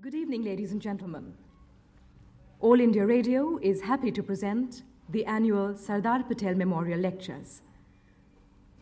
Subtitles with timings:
[0.00, 1.34] Good evening, ladies and gentlemen.
[2.60, 7.62] All India Radio is happy to present the annual Sardar Patel Memorial Lectures.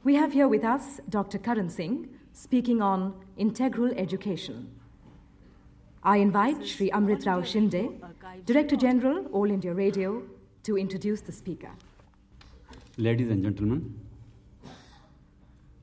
[0.03, 1.39] We have here with us Dr.
[1.39, 4.71] Karan Singh speaking on integral education.
[6.03, 7.99] I invite Sri Amrit Rao Shinde,
[8.45, 10.23] Director General, All India Radio,
[10.65, 11.71] to introduce the speaker.
[12.97, 13.93] Ladies and gentlemen,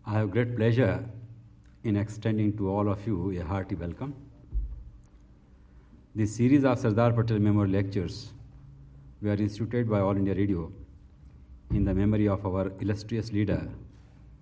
[0.06, 1.04] I have great pleasure
[1.84, 4.16] in extending to all of you a hearty welcome.
[6.16, 8.32] This series of Sardar Patel Memorial Lectures
[9.22, 10.72] were instituted by All India Radio
[11.72, 13.68] in the memory of our illustrious leader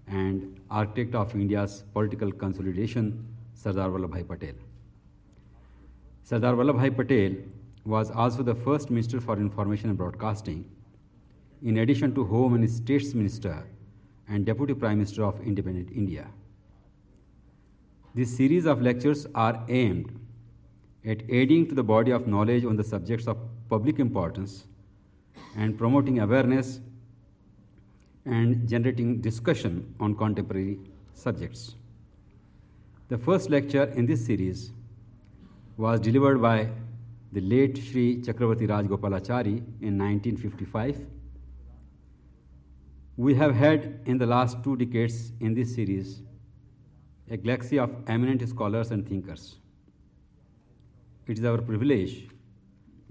[0.07, 4.53] and architect of India's political consolidation, Sardar Vallabhbhai Patel.
[6.23, 7.35] Sardar Vallabhbhai Patel
[7.85, 10.69] was also the first Minister for Information and Broadcasting,
[11.63, 13.65] in addition to Home and States Minister
[14.27, 16.27] and Deputy Prime Minister of Independent India.
[18.15, 20.19] This series of lectures are aimed
[21.05, 23.37] at aiding to the body of knowledge on the subjects of
[23.69, 24.65] public importance
[25.57, 26.79] and promoting awareness
[28.25, 30.79] and generating discussion on contemporary
[31.13, 31.75] subjects.
[33.09, 34.71] The first lecture in this series
[35.77, 36.69] was delivered by
[37.31, 41.05] the late Sri Chakravarti Rajgopalachari in 1955.
[43.25, 46.21] We have had in the last two decades in this series
[47.29, 49.57] a galaxy of eminent scholars and thinkers.
[51.27, 52.29] It is our privilege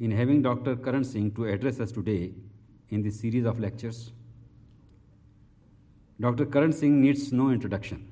[0.00, 0.76] in having Dr.
[0.76, 2.32] Karan Singh to address us today
[2.88, 4.12] in this series of lectures.
[6.18, 6.46] Dr.
[6.46, 8.08] Karan Singh needs no introduction.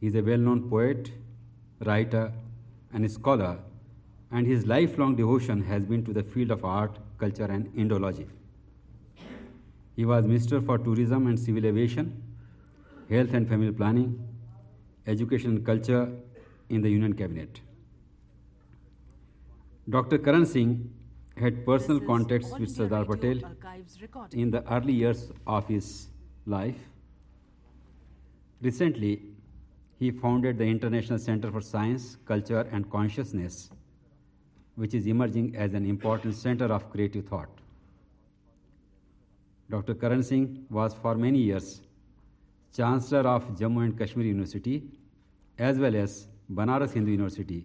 [0.00, 1.10] He is a well known poet,
[1.84, 2.32] writer,
[2.94, 3.58] and scholar,
[4.30, 8.26] and his lifelong devotion has been to the field of art, culture, and Indology.
[9.94, 12.22] He was Minister for Tourism and Civil Aviation,
[13.10, 14.26] Health and Family Planning,
[15.06, 16.10] Education and Culture
[16.70, 17.60] in the Union Cabinet.
[19.88, 20.18] Dr.
[20.18, 20.90] Karan Singh
[21.36, 23.40] had personal contacts with Sardar Patel
[24.32, 26.08] in the early years of his
[26.46, 26.76] life.
[28.62, 29.22] Recently,
[29.98, 33.70] he founded the International Center for Science, Culture, and Consciousness,
[34.76, 37.61] which is emerging as an important center of creative thought.
[39.72, 39.94] Dr.
[39.94, 41.80] Karan Singh was for many years
[42.76, 44.82] Chancellor of Jammu and Kashmir University
[45.58, 47.64] as well as Banaras Hindu University,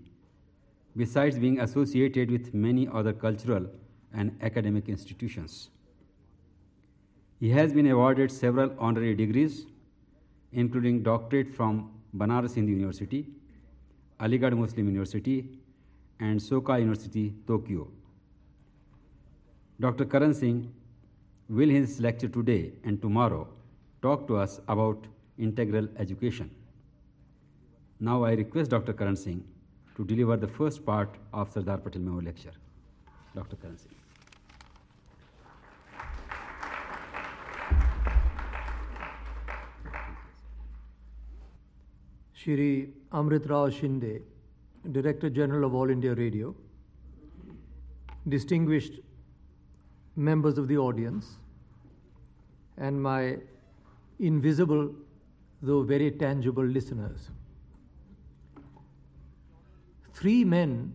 [0.96, 3.66] besides being associated with many other cultural
[4.14, 5.70] and academic institutions.
[7.42, 9.66] He has been awarded several honorary degrees,
[10.54, 13.28] including doctorate from Banaras Hindu University,
[14.22, 15.60] Aligarh Muslim University,
[16.22, 17.90] and Soka University, Tokyo.
[19.82, 20.06] Dr.
[20.06, 20.74] Karan Singh
[21.50, 23.48] will his lecture today and tomorrow
[24.02, 25.06] talk to us about
[25.38, 26.50] integral education.
[28.00, 28.94] Now I request Dr.
[28.94, 29.44] Karan Singh
[29.96, 32.52] to deliver the first part of Sardar Patel Memorial Lecture.
[33.34, 33.56] Dr.
[33.56, 33.96] Karan Singh.
[42.34, 44.22] Shri Amrit Rao Shinde,
[44.92, 46.56] Director General of All India Radio,
[48.28, 49.00] distinguished
[50.18, 51.38] members of the audience,
[52.78, 53.38] and my
[54.20, 54.94] invisible
[55.62, 57.30] though very tangible listeners.
[60.14, 60.94] Three men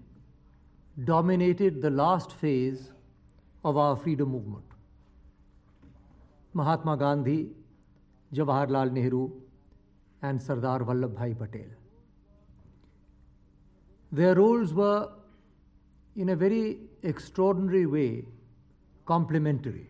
[1.05, 2.91] dominated the last phase
[3.65, 4.65] of our freedom movement
[6.55, 7.49] Mahatma Gandhi,
[8.35, 9.31] Jawaharlal Nehru,
[10.23, 11.71] and Sardar Vallabhbhai Patel.
[14.11, 15.09] Their roles were,
[16.17, 18.25] in a very extraordinary way,
[19.05, 19.89] complementary.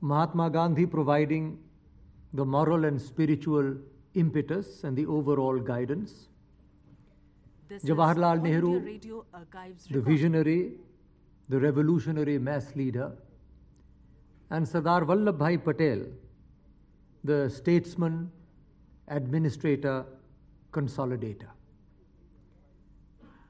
[0.00, 1.58] Mahatma Gandhi providing
[2.32, 3.76] the moral and spiritual
[4.14, 6.28] impetus and the overall guidance,
[7.68, 8.98] This Jawaharlal Nehru,
[9.90, 10.72] the visionary,
[11.48, 13.12] the revolutionary mass leader,
[14.50, 16.02] and Sardar Vallabhbhai Patel,
[17.24, 18.30] the statesman,
[19.08, 20.04] administrator,
[20.72, 21.48] consolidator.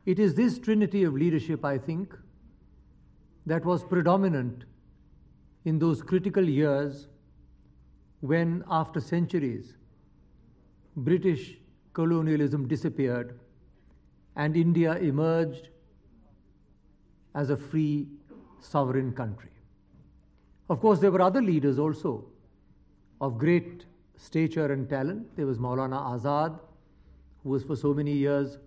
[0.06, 2.14] It is this trinity of leadership, I think,
[3.46, 4.64] that was predominant
[5.64, 7.08] in those critical years
[8.20, 9.76] when, after centuries,
[10.96, 11.58] British
[11.92, 13.38] colonialism disappeared
[14.36, 15.68] and India emerged
[17.34, 18.08] as a free,
[18.60, 19.50] sovereign country.
[20.70, 22.24] Of course, there were other leaders also
[23.20, 23.84] of great
[24.16, 25.36] stature and talent.
[25.36, 26.58] There was Maulana Azad,
[27.42, 28.58] who was for so many years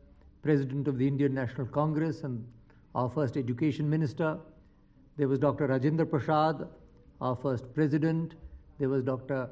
[0.43, 2.45] president of the Indian National Congress and
[2.93, 4.37] our first education minister.
[5.17, 5.67] There was Dr.
[5.67, 6.67] Rajendra Prasad,
[7.21, 8.35] our first president.
[8.77, 9.49] There was Dr.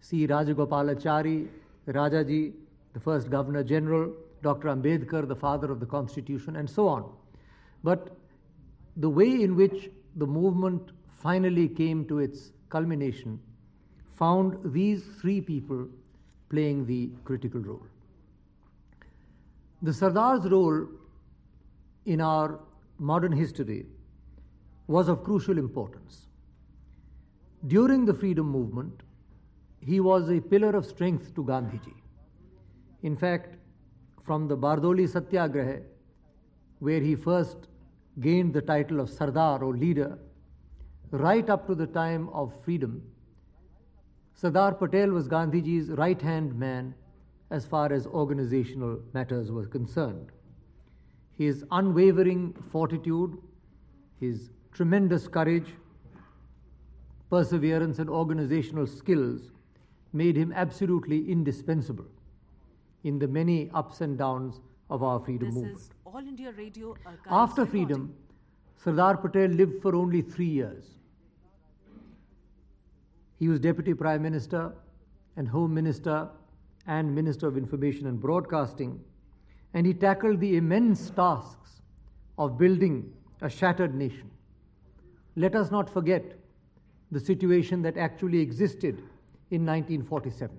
[0.00, 0.26] C.
[0.26, 1.46] Rajagopalachari,
[1.86, 2.52] Rajaji,
[2.92, 4.12] the first Governor General,
[4.42, 4.68] Dr.
[4.68, 7.08] Ambedkar, the father of the Constitution, and so on.
[7.84, 8.16] But
[8.96, 13.38] the way in which the movement finally came to its culmination
[14.16, 15.86] found these three people
[16.48, 17.86] playing the critical role.
[19.82, 20.88] The Sardar's role
[22.06, 22.58] in our
[22.98, 23.86] modern history
[24.86, 26.26] was of crucial importance.
[27.66, 29.02] During the freedom movement,
[29.80, 31.94] he was a pillar of strength to Gandhiji.
[33.02, 33.56] In fact,
[34.24, 35.80] from the Bardoli Satyagraha,
[36.80, 37.68] where he first
[38.20, 40.18] gained the title of Sardar or leader,
[41.10, 43.02] right up to the time of freedom,
[44.34, 46.94] Sardar Patel was Gandhiji's right hand man
[47.50, 50.30] as far as organizational matters were concerned.
[51.38, 53.38] His unwavering fortitude,
[54.20, 55.68] his tremendous courage,
[57.30, 59.50] perseverance, and organizational skills
[60.12, 62.04] made him absolutely indispensable
[63.04, 65.76] in the many ups and downs of our freedom This movement.
[65.78, 66.94] is All India Radio
[67.30, 68.14] After freedom,
[68.76, 70.84] Sardar Patel lived for only three years.
[73.38, 74.72] He was Deputy Prime Minister
[75.36, 76.28] and Home Minister
[76.86, 79.00] and Minister of Information and Broadcasting,
[79.74, 81.82] and he tackled the immense tasks
[82.38, 84.30] of building a shattered nation.
[85.36, 86.38] Let us not forget
[87.12, 88.98] the situation that actually existed
[89.50, 90.56] in 1947.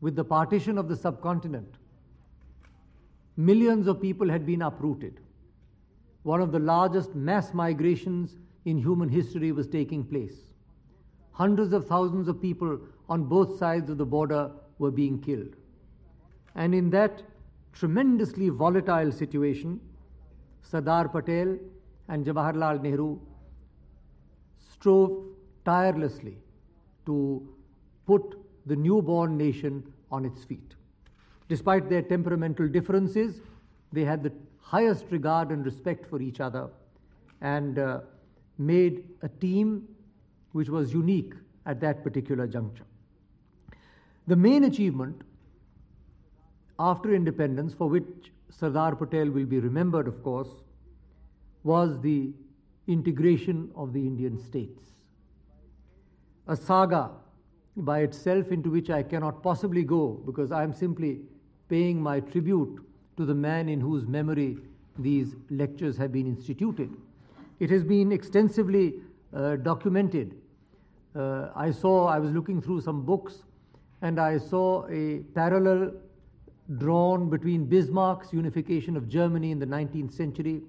[0.00, 1.76] With the partition of the subcontinent,
[3.36, 5.20] millions of people had been uprooted.
[6.24, 10.34] One of the largest mass migrations in human history was taking place.
[11.32, 12.78] Hundreds of thousands of people
[13.08, 15.54] on both sides of the border were being killed.
[16.54, 17.22] And in that
[17.72, 19.80] tremendously volatile situation,
[20.62, 21.58] Sardar Patel
[22.08, 23.18] and Jawaharlal Nehru
[24.84, 25.12] strove
[25.64, 26.36] tirelessly
[27.06, 27.42] to
[28.06, 28.22] put
[28.66, 29.82] the newborn nation
[30.12, 30.74] on its feet.
[31.48, 33.40] Despite their temperamental differences,
[33.92, 36.68] they had the highest regard and respect for each other
[37.40, 38.00] and uh,
[38.58, 39.88] made a team
[40.52, 41.32] which was unique
[41.64, 42.84] at that particular juncture.
[44.26, 45.22] The main achievement
[46.78, 50.48] after independence, for which Sardar Patel will be remembered, of course,
[51.62, 52.34] was the
[52.86, 54.82] integration of the Indian states.
[56.46, 57.10] A saga
[57.76, 61.20] by itself into which I cannot possibly go because I am simply
[61.68, 62.80] paying my tribute
[63.16, 64.58] to the man in whose memory
[64.98, 66.94] these lectures have been instituted.
[67.58, 68.94] It has been extensively
[69.32, 70.36] uh, documented.
[71.16, 73.42] Uh, I saw, I was looking through some books,
[74.02, 75.92] and I saw a parallel
[76.78, 80.62] drawn between Bismarck's unification of Germany in the 19th century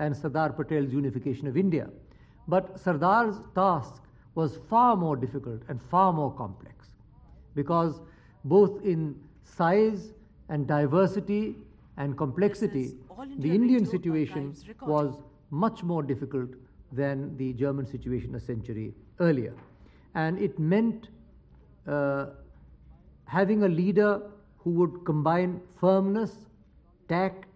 [0.00, 1.88] and Sardar Patel's unification of India.
[2.48, 4.02] But Sardar's task
[4.34, 6.88] was far more difficult and far more complex
[7.54, 8.00] because
[8.44, 9.14] both in
[9.44, 10.12] size
[10.48, 11.56] and diversity
[11.96, 15.20] and complexity, This is All India the Indian situation was
[15.50, 16.50] much more difficult
[16.92, 19.54] than the German situation a century earlier.
[20.14, 21.08] And it meant
[21.86, 22.26] uh,
[23.26, 24.22] having a leader
[24.58, 26.32] who would combine firmness,
[27.08, 27.49] tact,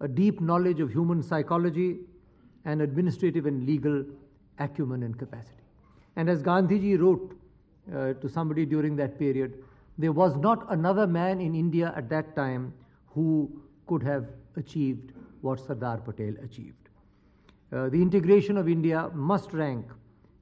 [0.00, 1.98] a deep knowledge of human psychology,
[2.64, 4.04] and administrative and legal
[4.58, 5.64] acumen and capacity.
[6.16, 7.36] And as Gandhiji wrote
[7.94, 9.54] uh, to somebody during that period,
[9.98, 12.72] there was not another man in India at that time
[13.08, 13.50] who
[13.86, 16.88] could have achieved what Sardar Patel achieved.
[17.72, 19.86] Uh, the integration of India must rank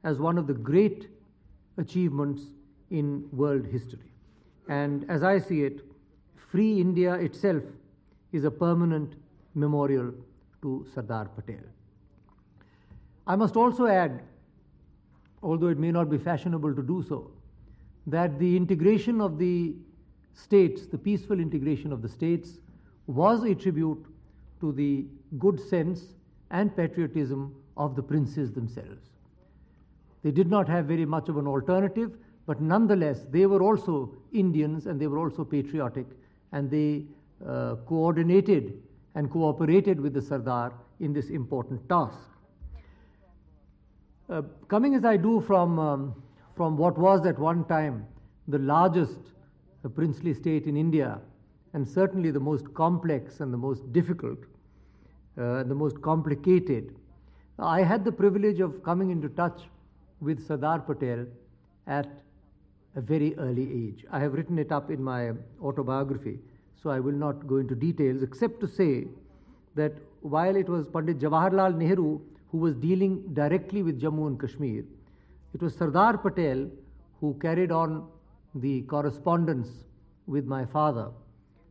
[0.05, 1.09] as one of the great
[1.77, 2.43] achievements
[2.91, 4.13] in world history.
[4.69, 5.83] And as I see it,
[6.51, 7.63] Free India itself
[8.33, 9.15] is a permanent
[9.59, 10.13] memorial
[10.63, 11.65] to Sardar Patel.
[13.27, 14.23] I must also add,
[15.43, 17.31] although it may not be fashionable to do so,
[18.07, 19.75] that the integration of the
[20.33, 22.59] states, the peaceful integration of the states,
[23.07, 24.05] was a tribute
[24.61, 25.07] to the
[25.39, 26.15] good sense
[26.51, 29.11] and patriotism of the princes themselves.
[30.23, 34.87] They did not have very much of an alternative, but nonetheless, they were also Indians
[34.87, 36.07] and they were also patriotic,
[36.53, 37.05] and they
[37.47, 38.83] uh, coordinated
[39.19, 42.19] and cooperated with the Sardar in this important task.
[44.31, 46.15] Uh, coming as I do from, um,
[46.57, 48.07] from what was at one time
[48.47, 49.19] the largest
[49.85, 51.19] uh, princely state in India,
[51.73, 54.39] and certainly the most complex and the most difficult,
[55.37, 56.95] uh, the most complicated,
[57.59, 59.63] I had the privilege of coming into touch
[60.21, 61.27] with Sardar Patel
[61.89, 62.09] at
[62.95, 64.05] a very early age.
[64.13, 66.39] I have written it up in my autobiography,
[66.83, 69.07] so I will not go into details except to say
[69.75, 72.21] that while it was Pandit Jawaharlal Nehru
[72.51, 74.85] who was dealing directly with Jammu and Kashmir.
[75.55, 76.71] It was Sardar Patel
[77.21, 78.09] who carried on
[78.55, 79.69] the correspondence
[80.27, 81.11] with my father,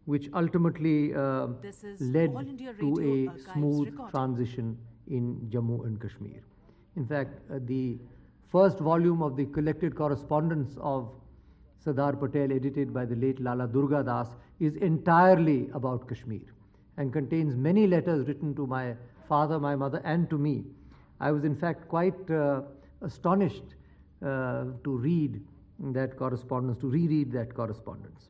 [0.05, 1.47] which ultimately uh,
[1.99, 2.31] led
[2.79, 4.11] to a smooth recording.
[4.11, 6.41] transition in Jammu and Kashmir.
[6.95, 7.97] In fact, uh, the
[8.51, 11.09] first volume of the collected correspondence of
[11.83, 14.27] Sardar Patel, edited by the late Lala Durga Das,
[14.59, 16.41] is entirely about Kashmir
[16.97, 18.95] and contains many letters written to my
[19.27, 20.63] father, my mother, and to me.
[21.19, 22.61] I was, in fact, quite uh,
[23.01, 23.63] astonished
[24.25, 25.41] uh, to read
[25.79, 28.29] that correspondence, to reread that correspondence.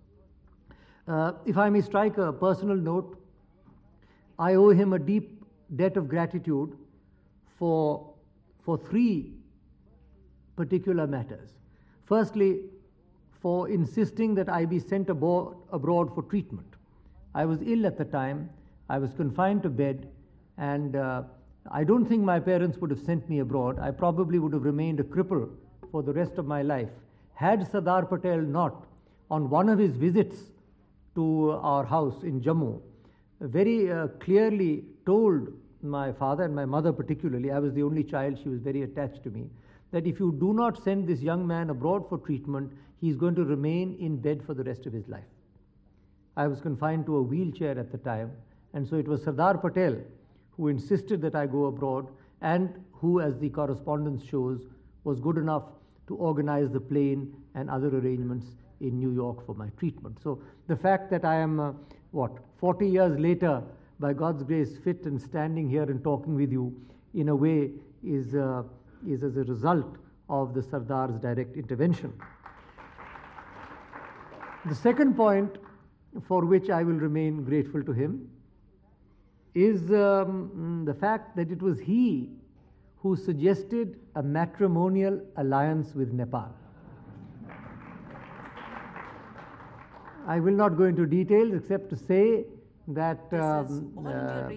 [1.08, 3.18] Uh, if I may strike a personal note,
[4.38, 5.44] I owe him a deep
[5.76, 6.78] debt of gratitude
[7.58, 8.14] for,
[8.62, 9.32] for three
[10.56, 11.52] particular matters.
[12.06, 12.62] Firstly,
[13.42, 16.68] for insisting that I be sent abroad, abroad for treatment.
[17.36, 18.50] I was ill at the time,
[18.90, 20.08] I was confined to bed,
[20.58, 21.24] and uh,
[21.72, 23.80] I don't think my parents would have sent me abroad.
[23.80, 25.50] I probably would have remained a cripple
[25.92, 26.90] for the rest of my life.
[27.34, 28.86] Had Sardar Patel not,
[29.30, 30.38] on one of his visits
[31.16, 32.80] to our house in Jammu,
[33.42, 35.50] very uh, clearly told
[35.84, 39.24] my father and my mother particularly, I was the only child, she was very attached
[39.24, 39.50] to me,
[39.92, 43.36] that if you do not send this young man abroad for treatment, he is going
[43.36, 45.24] to remain in bed for the rest of his life.
[46.36, 48.32] I was confined to a wheelchair at the time,
[48.74, 49.98] and so it was Sardar Patel
[50.58, 52.08] who insisted that I go abroad
[52.42, 54.66] and who, as the correspondence shows,
[55.04, 55.64] was good enough
[56.08, 58.48] to organize the plane and other arrangements
[58.82, 60.20] in New York for my treatment.
[60.22, 61.74] So the fact that I am, uh,
[62.12, 63.64] what, 40 years later,
[64.00, 66.76] by God's grace, fit and standing here and talking with you,
[67.14, 67.72] in a way,
[68.04, 68.64] is, uh,
[69.06, 69.98] is as a result
[70.30, 72.14] of the Sardar's direct intervention.
[74.66, 75.58] The second point
[76.28, 78.30] for which I will remain grateful to him
[79.54, 82.30] is um, the fact that it was he
[82.98, 86.54] who suggested a matrimonial alliance with Nepal.
[90.28, 92.46] I will not go into details except to say
[92.88, 94.50] that um, uh,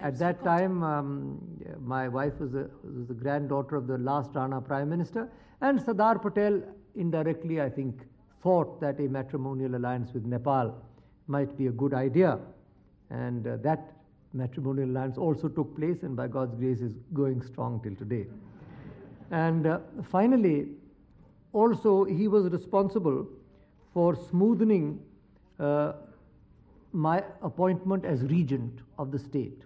[0.00, 1.40] at that time um,
[1.84, 5.28] my wife was, a, was the granddaughter of the last Rana Prime Minister,
[5.60, 6.62] and Sardar Patel
[6.96, 8.00] indirectly, I think,
[8.42, 10.74] thought that a matrimonial alliance with Nepal
[11.26, 12.38] might be a good idea.
[13.10, 13.92] And uh, that
[14.32, 18.26] matrimonial alliance also took place, and by God's grace is going strong till today.
[19.30, 20.68] And uh, finally,
[21.52, 23.26] also, he was responsible
[23.92, 25.00] for smoothing
[25.58, 25.92] uh,
[26.92, 29.62] my appointment as regent of the state.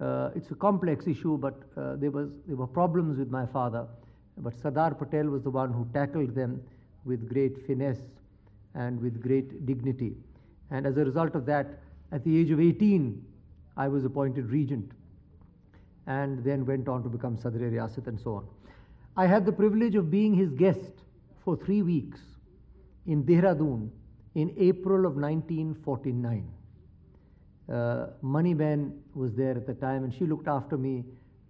[0.00, 3.86] Uh, it's a complex issue, but uh, there, was, there were problems with my father.
[4.38, 6.62] But Sardar Patel was the one who tackled them
[7.04, 8.02] with great finesse
[8.74, 10.14] and with great dignity.
[10.70, 11.66] And as a result of that,
[12.12, 13.24] at the age of 18,
[13.76, 14.92] I was appointed regent
[16.06, 18.46] and then went on to become Sadr Riyasat and so on.
[19.16, 20.90] I had the privilege of being his guest
[21.44, 22.20] for three weeks
[23.06, 23.88] in Dehradun
[24.36, 26.46] in April of 1949.
[27.72, 28.06] Uh,
[29.14, 31.02] was there at the time, and she looked after me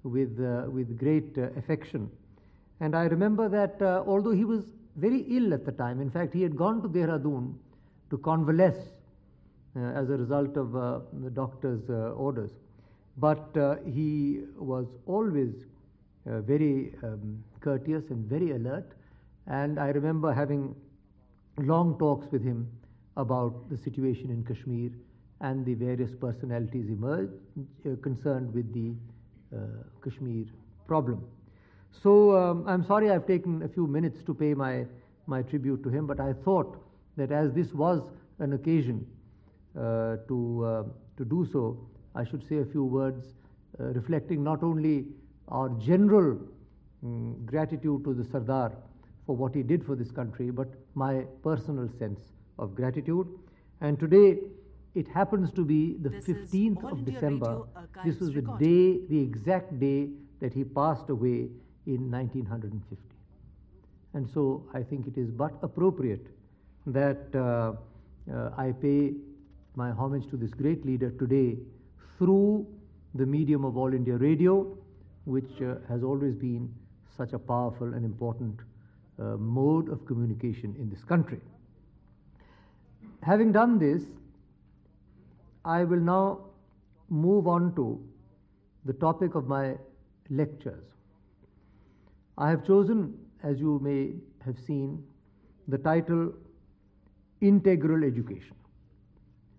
[0.04, 2.08] with, uh, with great uh, affection.
[2.80, 4.62] And I remember that uh, although he was
[4.94, 7.54] very ill at the time, in fact, he had gone to Dehradun
[8.10, 8.94] to convalesce
[9.74, 12.52] uh, as a result of uh, the doctor's uh, orders.
[13.18, 15.54] But he was always
[16.26, 18.92] very um, courteous and very alert.
[19.46, 20.74] And I remember having
[21.56, 22.68] long talks with him
[23.16, 24.90] about the situation in Kashmir
[25.40, 28.94] and the various personalities uh, concerned with the
[29.56, 29.60] uh,
[30.02, 30.44] Kashmir
[30.86, 31.24] problem.
[32.02, 34.86] So um, I'm sorry I've taken a few minutes to pay my,
[35.26, 36.76] my tribute to him, but I thought
[37.16, 38.02] that as this was
[38.38, 39.06] an occasion
[39.78, 40.82] uh, to, uh,
[41.16, 41.78] to do so,
[42.14, 43.34] I should say a few words
[43.78, 45.04] reflecting not only
[45.48, 46.38] our general
[47.04, 48.72] mm, gratitude to the Sardar
[49.26, 52.20] for what he did for this country, but my personal sense
[52.58, 53.26] of gratitude.
[53.80, 54.38] And today,
[54.94, 57.62] it happens to be the This 15th of December.
[58.04, 60.08] This was the day, the exact day
[60.40, 61.48] that he passed away
[61.86, 63.02] in 1950.
[64.14, 66.26] And so I think it is but appropriate
[66.86, 67.72] that uh,
[68.32, 69.12] uh, I pay
[69.74, 71.58] my homage to this great leader today
[72.18, 72.66] through
[73.14, 74.78] the medium of All India Radio,
[75.26, 76.72] which uh, has always been
[77.16, 78.60] such a powerful and important
[79.18, 81.40] uh, mode of communication in this country.
[83.26, 84.02] Having done this,
[85.64, 86.44] I will now
[87.08, 88.00] move on to
[88.84, 89.74] the topic of my
[90.30, 90.84] lectures.
[92.38, 94.12] I have chosen, as you may
[94.44, 95.02] have seen,
[95.66, 96.34] the title
[97.40, 98.54] Integral Education.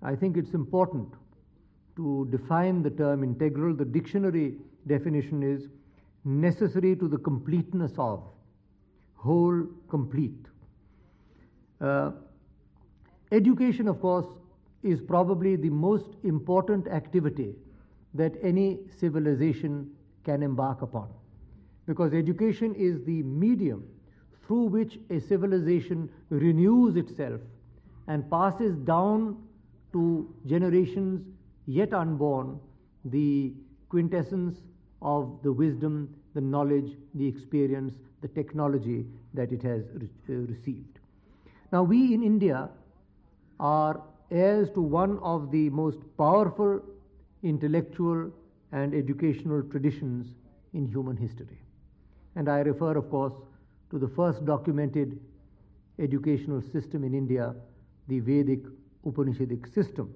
[0.01, 1.09] I think it's important
[1.97, 3.75] to define the term integral.
[3.75, 4.55] The dictionary
[4.87, 5.67] definition is
[6.23, 8.23] necessary to the completeness of,
[9.15, 10.45] whole, complete.
[11.81, 12.11] Uh,
[13.31, 14.25] education, of course,
[14.83, 17.55] is probably the most important activity
[18.13, 19.89] that any civilization
[20.23, 21.09] can embark upon.
[21.85, 23.87] Because education is the medium
[24.45, 27.41] through which a civilization renews itself
[28.07, 29.37] and passes down
[29.91, 31.25] to generations
[31.65, 32.59] yet unborn
[33.05, 33.53] the
[33.89, 34.57] quintessence
[35.01, 40.99] of the wisdom, the knowledge, the experience, the technology that it has re- uh, received.
[41.71, 42.69] Now, we in India
[43.59, 46.81] are heirs to one of the most powerful
[47.43, 48.31] intellectual
[48.71, 50.35] and educational traditions
[50.73, 51.59] in human history.
[52.35, 53.33] And I refer, of course,
[53.89, 55.19] to the first documented
[55.99, 57.55] educational system in India,
[58.07, 58.61] the Vedic
[59.05, 60.13] Upanishadic system.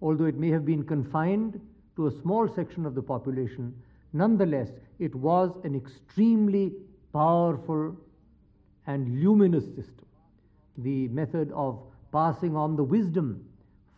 [0.00, 1.60] Although it may have been confined
[1.96, 3.74] to a small section of the population,
[4.12, 4.68] nonetheless,
[4.98, 6.72] it was an extremely
[7.12, 7.96] powerful
[8.86, 10.06] and luminous system.
[10.78, 11.78] The method of
[12.12, 13.44] passing on the wisdom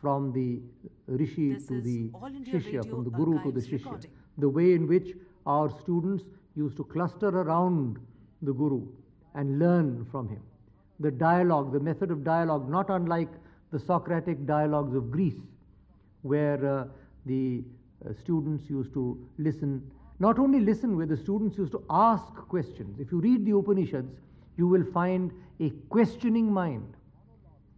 [0.00, 0.60] from the
[1.06, 2.10] rishi This to the
[2.50, 4.10] shishya, from the guru to the shishya, recording.
[4.38, 5.14] the way in which
[5.46, 6.24] our students
[6.56, 7.98] used to cluster around
[8.42, 8.82] the guru
[9.34, 10.42] and learn from him.
[11.00, 13.30] The dialogue, the method of dialogue, not unlike
[13.72, 15.40] the Socratic dialogues of Greece,
[16.22, 16.84] where uh,
[17.26, 17.64] the
[18.08, 19.90] uh, students used to listen,
[20.20, 23.00] not only listen, where the students used to ask questions.
[23.00, 24.12] If you read the Upanishads,
[24.56, 26.94] you will find a questioning mind.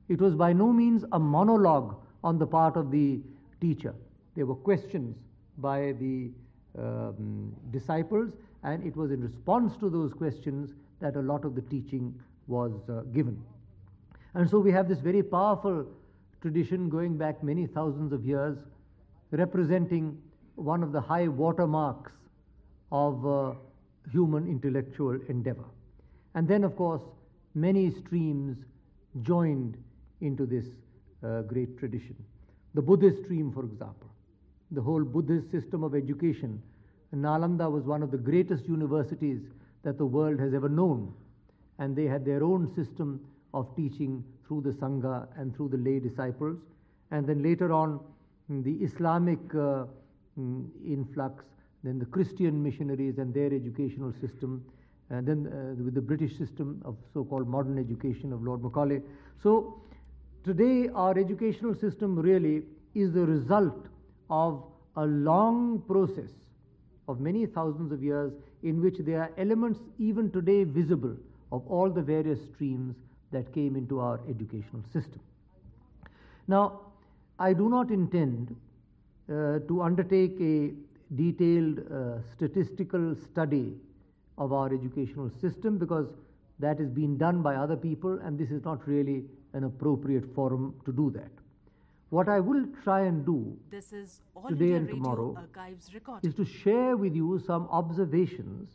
[0.09, 3.21] It was by no means a monologue on the part of the
[3.61, 3.95] teacher.
[4.35, 5.17] There were questions
[5.59, 6.31] by the
[6.79, 8.33] um, disciples,
[8.63, 12.15] and it was in response to those questions that a lot of the teaching
[12.47, 13.43] was uh, given.
[14.35, 15.87] And so we have this very powerful
[16.43, 18.59] tradition going back many thousands of years,
[19.31, 20.21] representing
[20.55, 22.13] one of the high watermarks
[22.93, 23.53] of uh,
[24.13, 25.65] human intellectual endeavor.
[26.35, 27.03] And then, of course,
[27.55, 28.59] many streams
[29.23, 29.77] joined
[30.21, 30.65] into this
[31.25, 32.17] uh, great tradition.
[32.75, 34.11] The Buddhist stream, for example,
[34.71, 36.61] the whole Buddhist system of education.
[37.15, 39.41] Nalanda was one of the greatest universities
[39.83, 41.15] that the world has ever known,
[41.79, 43.21] and they had their own system
[43.55, 46.59] of teaching through the Sangha and through the lay disciples.
[47.11, 48.01] And then later on,
[48.49, 49.85] the Islamic uh,
[50.39, 51.45] mm, influx,
[51.83, 54.65] then the Christian missionaries and their educational system,
[55.11, 59.01] and then uh, with the British system of so called modern education of Lord Macaulay.
[59.43, 59.81] So,
[60.47, 62.63] today our educational system really
[62.95, 63.87] is the result
[64.31, 64.63] of
[64.97, 66.31] a long process
[67.09, 68.33] of many thousands of years
[68.63, 71.17] in which there are elements even today visible
[71.51, 72.95] of all the various streams
[73.33, 75.21] that came into our educational system.
[76.49, 76.81] Now,
[77.39, 78.55] I do not intend
[79.29, 80.73] uh, to undertake a
[81.15, 83.75] detailed uh, statistical study
[84.39, 86.07] of our educational system because
[86.61, 89.25] that is being done by other people and this is not really
[89.57, 91.31] an appropriate forum to do that.
[92.11, 95.91] What I will try and do This is All Today and tomorrow Archives
[96.23, 98.69] is to share with you some observations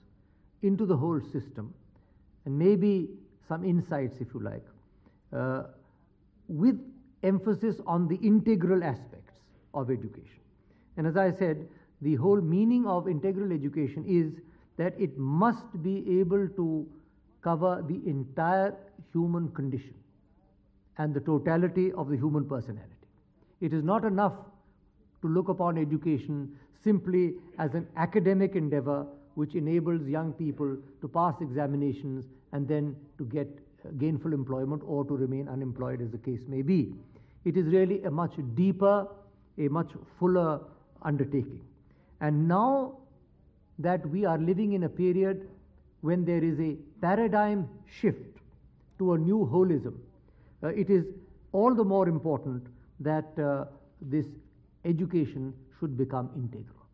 [0.64, 1.74] into the whole system
[2.46, 3.10] and maybe
[3.48, 4.66] some insights, if you like,
[5.34, 5.64] uh,
[6.48, 6.80] with
[7.24, 9.34] emphasis on the integral aspects
[9.74, 10.42] of education.
[10.98, 11.68] And as I said,
[12.02, 14.42] the whole meaning of integral education is
[14.78, 16.88] that it must be able to
[17.42, 18.76] cover the entire
[19.14, 20.01] human condition
[20.98, 23.08] and the totality of the human personality.
[23.60, 24.34] It is not enough
[25.22, 31.36] to look upon education simply as an academic endeavor which enables young people to pass
[31.42, 33.48] examinations and then to get
[33.86, 36.94] uh, gainful employment or to remain unemployed, as the case may be.
[37.46, 39.08] It is really a much deeper,
[39.58, 40.60] a much fuller
[41.02, 41.62] undertaking.
[42.20, 42.98] And now
[43.80, 45.48] that we are living in a period
[46.02, 47.68] when there is a paradigm
[48.00, 48.38] shift
[49.00, 49.96] to a new holism,
[50.64, 51.06] uh, it is
[51.52, 52.66] all the more important
[53.00, 53.66] that uh,
[54.02, 54.26] this
[54.86, 56.86] education should become integral.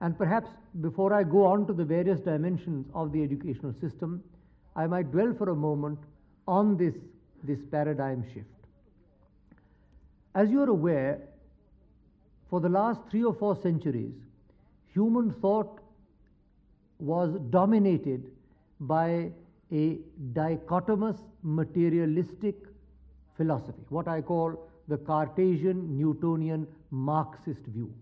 [0.00, 4.22] And perhaps before I go on to the various dimensions of the educational system,
[4.76, 5.98] I might dwell for a moment
[6.46, 6.94] on this,
[7.42, 8.46] this paradigm shift.
[10.34, 11.20] As you are aware,
[12.48, 14.14] for the last three or four centuries,
[14.92, 15.80] human thought
[16.98, 18.30] was dominated
[18.80, 19.30] by
[19.72, 19.98] a
[20.32, 22.56] dichotomous materialistic
[23.36, 27.92] philosophy, what I call the Cartesian Newtonian Marxist view.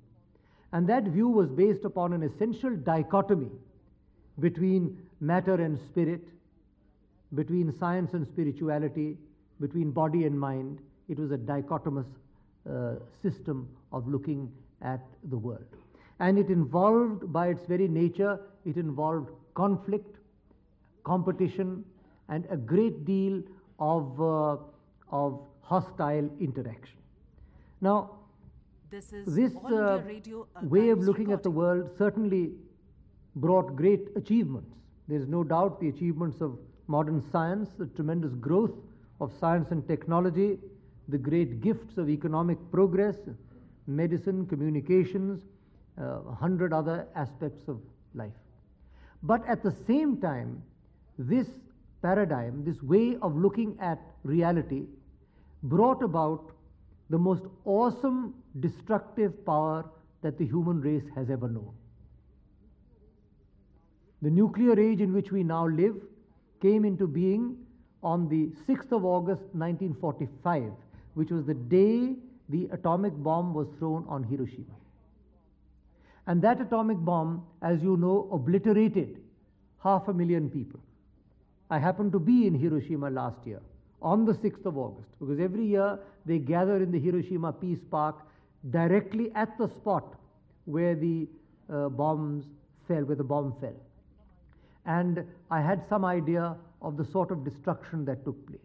[0.72, 3.50] And that view was based upon an essential dichotomy
[4.38, 6.28] between matter and spirit,
[7.34, 9.16] between science and spirituality,
[9.60, 10.78] between body and mind.
[11.08, 12.06] It was a dichotomous
[12.70, 14.52] uh, system of looking
[14.82, 15.00] at
[15.30, 15.64] the world.
[16.18, 20.15] And it involved, by its very nature, it involved conflict,
[21.10, 21.72] competition,
[22.28, 23.42] and a great deal
[23.78, 24.56] of, uh,
[25.22, 25.40] of
[25.72, 26.98] hostile interaction.
[27.80, 27.98] Now,
[28.90, 32.42] This is this uh, Radio way of looking at the world certainly
[33.44, 34.76] brought great achievements.
[35.08, 36.58] There's no doubt the achievements of
[36.96, 38.76] modern science, the tremendous growth
[39.20, 40.58] of science and technology,
[41.08, 43.16] the great gifts of economic progress,
[43.86, 45.42] medicine, communications,
[45.98, 47.80] uh, a hundred other aspects of
[48.14, 48.40] life.
[49.22, 50.62] But at the same time,
[51.18, 51.46] this
[52.02, 54.84] paradigm, this way of looking at reality,
[55.62, 56.52] brought about
[57.10, 59.84] the most awesome destructive power
[60.22, 61.72] that the human race has ever known.
[64.22, 65.96] The nuclear age in which we now live
[66.60, 67.56] came into being
[68.02, 70.72] on the 6th of August 1945,
[71.14, 72.14] which was the day
[72.48, 74.74] the atomic bomb was thrown on Hiroshima.
[76.26, 79.20] And that atomic bomb, as you know, obliterated
[79.82, 80.80] half a million people.
[81.70, 83.60] I happened to be in Hiroshima last year
[84.00, 88.16] on the 6th of August because every year they gather in the Hiroshima Peace Park
[88.70, 90.14] directly at the spot
[90.64, 91.26] where the
[91.72, 92.44] uh, bombs
[92.86, 93.74] fell, where the bomb fell.
[94.84, 98.60] And I had some idea of the sort of destruction that took place.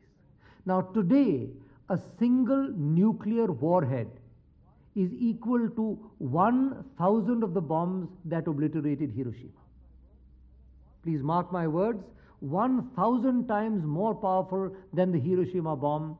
[0.65, 1.49] Now, today,
[1.89, 4.09] a single nuclear warhead
[4.95, 9.49] is equal to 1,000 of the bombs that obliterated Hiroshima.
[11.03, 12.03] Please mark my words
[12.41, 16.17] 1,000 times more powerful than the Hiroshima bomb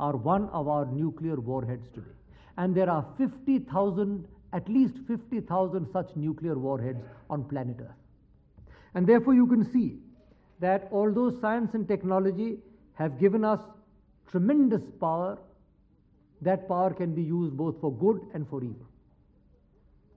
[0.00, 2.06] are one of our nuclear warheads today.
[2.56, 7.96] And there are 50,000, at least 50,000 such nuclear warheads on planet Earth.
[8.94, 9.98] And therefore, you can see
[10.60, 12.58] that although science and technology
[12.94, 13.60] have given us
[14.30, 15.38] tremendous power,
[16.40, 18.86] that power can be used both for good and for evil.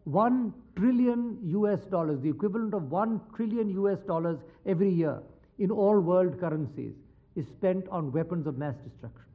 [0.03, 5.21] One trillion US dollars, the equivalent of one trillion US dollars every year
[5.61, 6.93] in all world currencies,
[7.35, 9.29] is spent on weapons of mass destruction.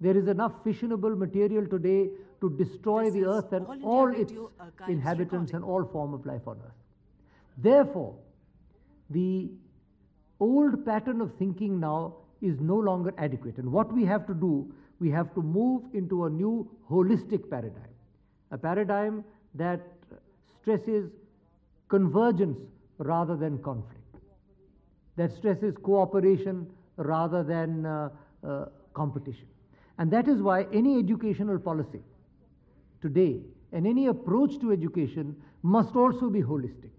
[0.00, 4.32] There is enough fissionable material today to destroy This the earth and All all its
[4.32, 6.80] Archives inhabitants and all form of life on earth.
[7.58, 8.14] Therefore,
[9.10, 9.50] the
[10.40, 13.58] old pattern of thinking now is no longer adequate.
[13.58, 17.94] And what we have to do, we have to move into a new holistic paradigm,
[18.50, 19.80] a paradigm that
[20.60, 21.10] stresses
[21.88, 22.58] convergence
[22.98, 23.99] rather than conflict,
[25.20, 28.08] that stresses cooperation rather than uh,
[28.42, 29.46] uh, competition.
[29.98, 32.00] And that is why any educational policy
[33.02, 36.90] today and any approach to education must also be holistic.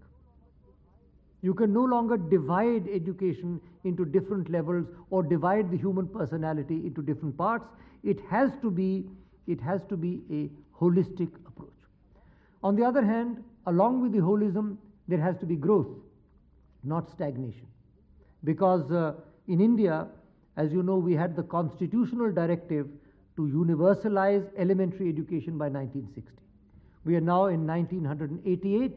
[1.42, 7.02] You can no longer divide education into different levels or divide the human personality into
[7.02, 7.66] different parts.
[8.04, 9.04] It has to be,
[9.48, 10.48] it has to be a
[10.80, 11.70] holistic approach.
[12.62, 14.76] On the other hand, along with the holism,
[15.08, 15.88] there has to be growth,
[16.84, 17.66] not stagnation.
[18.44, 19.14] Because uh,
[19.46, 20.06] in India,
[20.56, 22.88] as you know, we had the constitutional directive
[23.36, 26.30] to universalize elementary education by 1960.
[27.04, 28.92] We are now in 1988,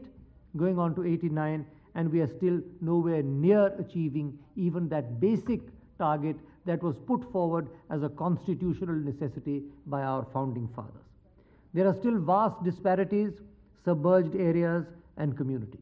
[0.56, 5.60] going on to 89, and we are still nowhere near achieving even that basic
[5.98, 11.06] target that was put forward as a constitutional necessity by our founding fathers.
[11.72, 13.32] There are still vast disparities,
[13.84, 14.84] submerged areas,
[15.16, 15.80] and communities.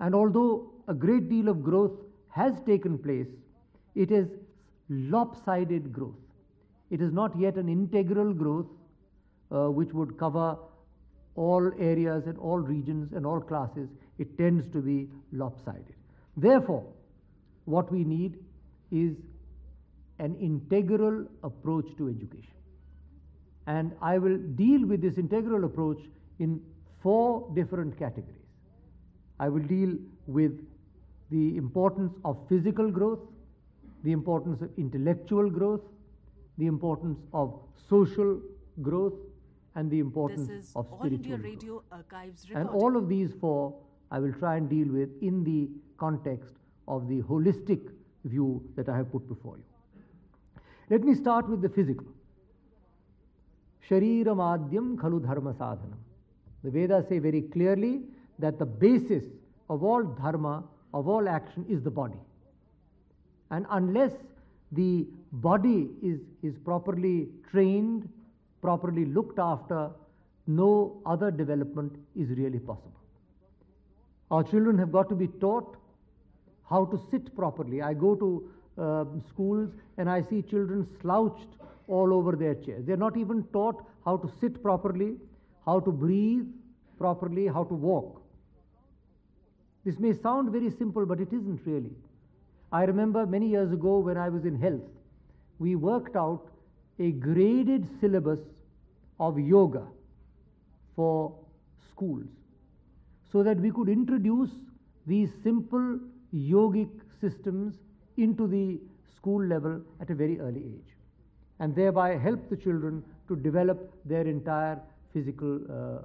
[0.00, 1.92] And although a great deal of growth
[2.32, 3.28] has taken place,
[3.94, 4.28] it is
[4.88, 6.14] lopsided growth.
[6.90, 8.66] It is not yet an integral growth
[9.50, 10.56] uh, which would cover
[11.34, 13.88] all areas and all regions and all classes.
[14.18, 15.94] It tends to be lopsided.
[16.36, 16.84] Therefore,
[17.64, 18.38] what we need
[18.90, 19.16] is
[20.18, 22.52] an integral approach to education.
[23.66, 26.00] And I will deal with this integral approach
[26.38, 26.60] in
[27.02, 28.36] four different categories.
[29.38, 30.58] I will deal with
[31.32, 33.20] the importance of physical growth,
[34.04, 35.80] the importance of intellectual growth,
[36.58, 38.40] the importance of social
[38.80, 39.14] growth,
[39.74, 41.82] and the importance of spiritual growth.
[42.54, 43.74] And all of these four
[44.10, 46.54] I will try and deal with in the context
[46.86, 47.90] of the holistic
[48.24, 49.64] view that I have put before you.
[50.90, 52.06] Let me start with the physical.
[53.88, 55.96] Shariramadhyam khalu dharma sadhanam.
[56.62, 58.02] The Vedas say very clearly
[58.38, 59.24] that the basis
[59.70, 60.64] of all dharma,
[60.94, 62.18] of all action, is the body.
[63.50, 64.12] And unless
[64.72, 68.08] the body is, is properly trained,
[68.60, 69.90] properly looked after,
[70.46, 72.92] no other development is really possible.
[74.30, 75.76] Our children have got to be taught
[76.68, 77.82] how to sit properly.
[77.82, 81.48] I go to uh, schools and I see children slouched
[81.86, 82.84] all over their chairs.
[82.86, 85.16] They're not even taught how to sit properly,
[85.66, 86.46] how to breathe
[86.98, 88.21] properly, how to walk.
[89.84, 91.90] This may sound very simple, but it isn't really.
[92.70, 94.80] I remember many years ago when I was in health,
[95.58, 96.48] we worked out
[96.98, 98.38] a graded syllabus
[99.18, 99.82] of yoga
[100.96, 101.34] for
[101.90, 102.26] schools
[103.30, 104.50] so that we could introduce
[105.06, 105.98] these simple
[106.34, 106.88] yogic
[107.20, 107.74] systems
[108.16, 108.78] into the
[109.16, 110.94] school level at a very early age
[111.60, 114.80] and thereby help the children to develop their entire
[115.12, 115.98] physical uh,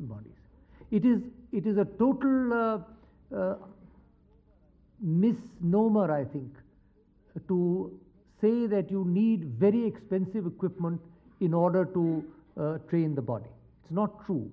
[0.00, 0.32] bodies.
[0.90, 1.20] It is,
[1.52, 2.78] it is a total uh,
[3.34, 3.54] uh,
[5.00, 6.50] misnomer, I think,
[7.48, 7.98] to
[8.40, 11.00] say that you need very expensive equipment
[11.40, 12.24] in order to
[12.60, 13.50] uh, train the body.
[13.82, 14.50] It's not true.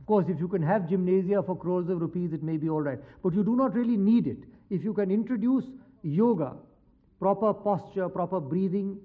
[0.00, 2.80] Of course, if you can have gymnasia for crores of rupees, it may be all
[2.80, 2.98] right.
[3.22, 4.38] But you do not really need it.
[4.70, 5.64] If you can introduce
[6.02, 6.54] yoga,
[7.18, 8.98] proper posture, proper breathing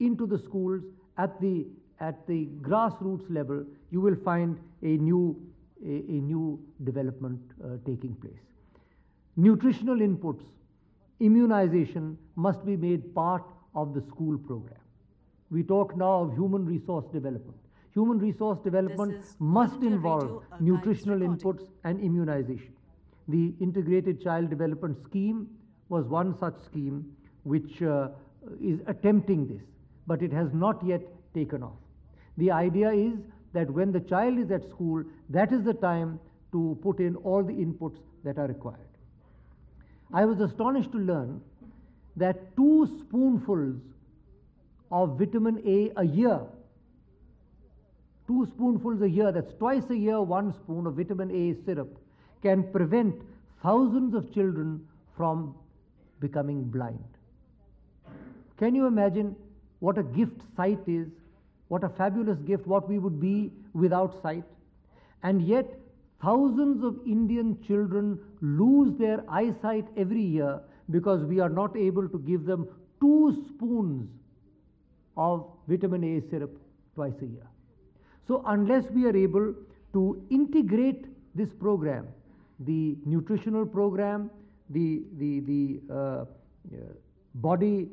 [0.00, 0.82] into the schools
[1.16, 1.66] at the,
[2.00, 5.40] at the grassroots level, you will find a new,
[5.84, 8.44] a, a new development uh, taking place.
[9.36, 10.44] Nutritional inputs,
[11.20, 14.78] immunization must be made part of the school program.
[15.50, 17.58] We talk now of human resource development.
[17.94, 22.72] Human resource development must involve nutritional inputs and immunization.
[23.28, 25.48] The Integrated Child Development Scheme
[25.88, 27.04] was one such scheme
[27.44, 28.08] which uh,
[28.60, 29.62] is attempting this,
[30.06, 31.02] but it has not yet
[31.34, 31.76] taken off.
[32.38, 33.12] The idea is
[33.52, 36.18] that when the child is at school, that is the time
[36.52, 38.78] to put in all the inputs that are required.
[40.12, 41.40] I was astonished to learn
[42.16, 43.80] that two spoonfuls
[44.90, 46.40] of vitamin A a year,
[48.26, 51.98] two spoonfuls a year, that's twice a year, one spoon of vitamin A syrup,
[52.42, 53.14] can prevent
[53.62, 54.86] thousands of children
[55.16, 55.54] from
[56.20, 57.04] becoming blind.
[58.58, 59.34] Can you imagine
[59.80, 61.08] what a gift sight is?
[61.72, 64.44] What a fabulous gift, what we would be without sight?
[65.22, 65.68] And yet,
[66.22, 72.18] thousands of Indian children lose their eyesight every year because we are not able to
[72.18, 72.68] give them
[73.00, 74.10] two spoons
[75.16, 76.58] of vitamin A syrup
[76.94, 77.48] twice a year.
[78.28, 79.54] So, unless we are able
[79.94, 82.06] to integrate this program,
[82.60, 84.30] the nutritional program,
[84.68, 86.26] the, the, the uh, uh,
[87.36, 87.88] body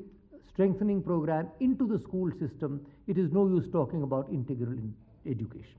[0.53, 4.93] strengthening program into the school system, it is no use talking about integral in
[5.25, 5.77] education.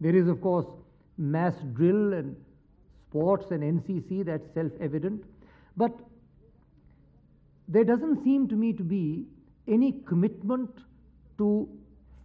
[0.00, 0.66] There is, of course,
[1.18, 2.36] mass drill and
[3.08, 5.24] sports and NCC, that's self evident.
[5.76, 5.92] But
[7.68, 9.24] there doesn't seem to me to be
[9.66, 10.70] any commitment
[11.38, 11.68] to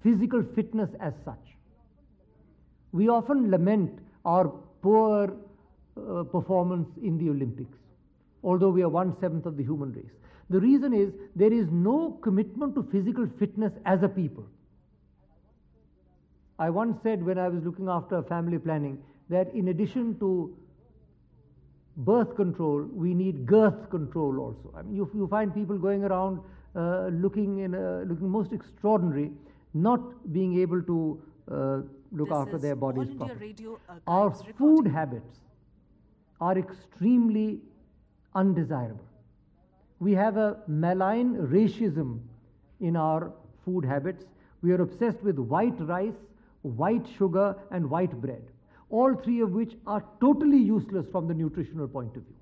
[0.03, 1.37] physical fitness as such.
[2.91, 4.47] We often lament our
[4.81, 5.33] poor
[5.97, 7.77] uh, performance in the Olympics,
[8.43, 10.11] although we are one seventh of the human race.
[10.49, 14.45] The reason is there is no commitment to physical fitness as a people.
[16.57, 18.97] I once said when I was looking after family planning
[19.29, 20.57] that in addition to
[21.97, 24.73] birth control, we need girth control also.
[24.75, 26.39] I mean, you, you find people going around
[26.75, 29.31] uh, looking in a, looking most extraordinary,
[29.73, 30.01] not
[30.33, 31.55] being able to uh,
[32.11, 33.55] look This after their bodies properly.
[34.07, 34.93] Our food recording.
[34.93, 35.39] habits
[36.41, 37.59] are extremely
[38.33, 39.08] undesirable.
[39.99, 42.19] We have a malign racism
[42.79, 43.31] in our
[43.65, 44.23] food habits.
[44.61, 46.15] We are obsessed with white rice,
[46.61, 48.43] white sugar, and white bread,
[48.89, 52.35] all three of which are totally useless from the nutritional point of view.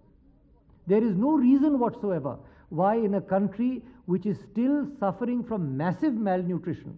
[0.86, 2.38] There is no reason whatsoever
[2.70, 6.98] why, in a country which is still suffering from massive malnutrition,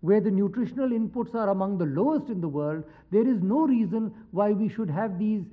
[0.00, 4.12] where the nutritional inputs are among the lowest in the world, there is no reason
[4.32, 5.44] why we should have these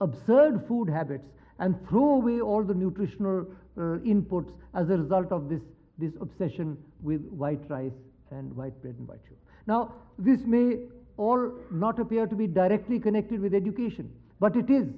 [0.00, 1.26] absurd food habits
[1.60, 3.46] and throw away all the nutritional
[3.76, 3.80] uh,
[4.14, 5.60] inputs as a result of this,
[5.98, 7.92] this obsession with white rice
[8.30, 9.36] and white bread and white sugar.
[9.66, 10.78] Now, this may
[11.16, 14.88] all not appear to be directly connected with education, but it is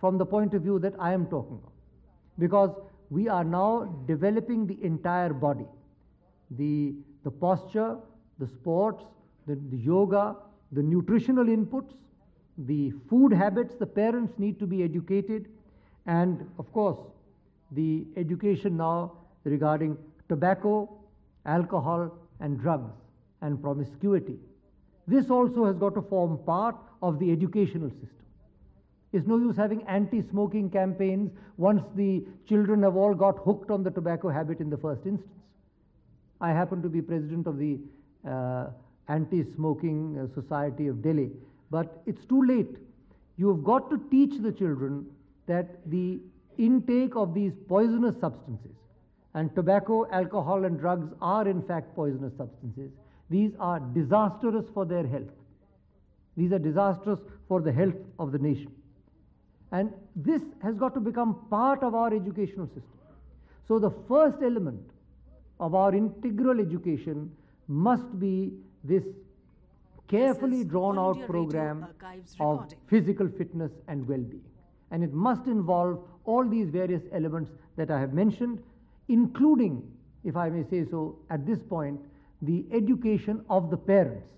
[0.00, 1.72] from the point of view that I am talking of.
[2.38, 2.70] Because
[3.10, 5.66] we are now developing the entire body
[6.58, 7.96] the, the posture,
[8.38, 9.04] the sports,
[9.46, 10.36] the, the yoga,
[10.72, 11.92] the nutritional inputs,
[12.58, 15.48] the food habits, the parents need to be educated,
[16.06, 16.98] and of course,
[17.72, 19.12] the education now
[19.44, 19.96] regarding
[20.28, 20.88] tobacco,
[21.46, 22.10] alcohol,
[22.40, 22.92] and drugs,
[23.40, 24.38] and promiscuity.
[25.06, 28.26] This also has got to form part of the educational system.
[29.12, 33.82] It's no use having anti smoking campaigns once the children have all got hooked on
[33.82, 35.28] the tobacco habit in the first instance.
[36.40, 37.78] I happen to be president of the
[38.26, 38.70] uh,
[39.08, 41.30] Anti Smoking uh, Society of Delhi,
[41.70, 42.76] but it's too late.
[43.36, 45.06] You've got to teach the children
[45.46, 46.20] that the
[46.58, 48.76] intake of these poisonous substances,
[49.34, 52.90] and tobacco, alcohol, and drugs are in fact poisonous substances,
[53.30, 55.32] these are disastrous for their health.
[56.36, 58.72] These are disastrous for the health of the nation.
[59.70, 63.00] And this has got to become part of our educational system.
[63.66, 64.82] So, the first element
[65.60, 67.30] of our integral education
[67.68, 68.52] must be
[68.84, 69.04] this
[70.08, 71.86] carefully is drawn out program
[72.40, 72.78] of recording.
[72.86, 74.51] physical fitness and well being.
[74.92, 78.62] And it must involve all these various elements that I have mentioned,
[79.08, 79.82] including,
[80.22, 81.98] if I may say so, at this point,
[82.42, 84.28] the education of the parents.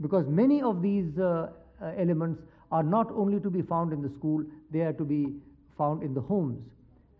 [0.00, 1.50] Because many of these uh,
[1.80, 5.34] uh, elements are not only to be found in the school, they are to be
[5.76, 6.58] found in the homes.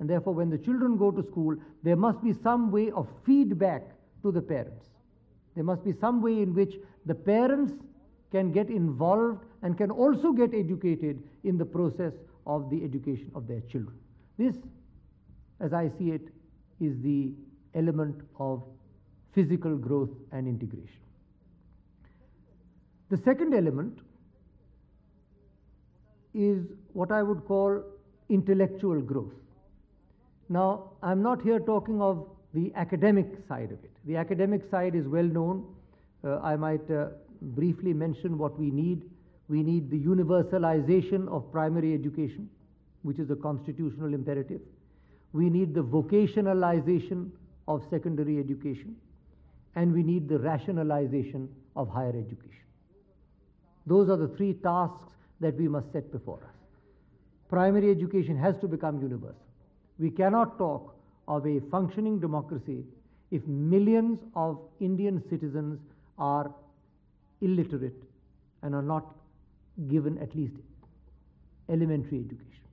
[0.01, 3.83] And therefore, when the children go to school, there must be some way of feedback
[4.23, 4.87] to the parents.
[5.55, 7.75] There must be some way in which the parents
[8.31, 12.15] can get involved and can also get educated in the process
[12.47, 13.97] of the education of their children.
[14.39, 14.55] This,
[15.61, 16.29] as I see it,
[16.81, 17.33] is the
[17.75, 18.63] element of
[19.35, 21.01] physical growth and integration.
[23.11, 23.99] The second element
[26.35, 27.83] is what I would call
[28.29, 29.35] intellectual growth.
[30.49, 33.91] Now, I'm not here talking of the academic side of it.
[34.05, 35.67] The academic side is well known.
[36.25, 37.09] Uh, I might uh,
[37.41, 39.03] briefly mention what we need.
[39.53, 42.49] We need the universalization of primary education,
[43.03, 44.63] which is a constitutional imperative.
[45.35, 47.29] We need the vocationalization
[47.69, 48.97] of secondary education.
[49.75, 52.65] And we need the rationalization of higher education.
[53.87, 56.57] Those are the three tasks that we must set before us.
[57.51, 59.49] Primary education has to become universal.
[59.99, 60.95] We cannot talk
[61.29, 62.85] of a functioning democracy
[63.31, 65.79] if millions of Indian citizens
[66.19, 66.51] are
[67.43, 68.03] illiterate
[68.63, 69.15] and are not
[69.89, 70.55] given at least
[71.69, 72.65] elementary education.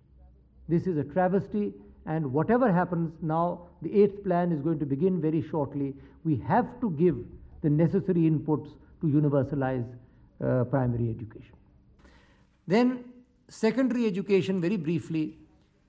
[0.68, 1.74] This is a travesty,
[2.06, 5.96] and whatever happens now, the eighth plan is going to begin very shortly.
[6.24, 7.18] We have to give
[7.62, 8.70] the necessary inputs
[9.02, 9.86] to universalize
[10.44, 11.56] uh, primary education.
[12.68, 13.06] Then,
[13.48, 15.38] secondary education, very briefly,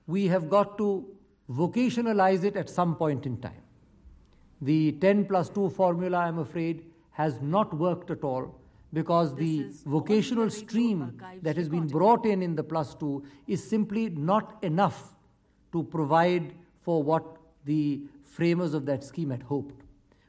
[0.07, 1.05] we have got to
[1.49, 3.61] vocationalize it at some point in time.
[4.61, 8.60] The 10 plus 2 formula, I'm afraid, has not worked at all
[8.93, 14.09] because the vocational stream that has been brought in in the plus 2 is simply
[14.09, 15.15] not enough
[15.71, 19.83] to provide for what the framers of that scheme had hoped.